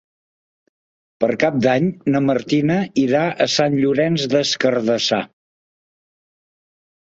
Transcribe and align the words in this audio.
Per 1.23 1.29
Cap 1.43 1.59
d'Any 1.65 1.89
na 2.15 2.23
Martina 2.31 2.79
irà 3.03 3.23
a 3.47 3.49
Sant 3.59 3.79
Llorenç 3.85 4.27
des 4.35 4.57
Cardassar. 4.67 5.23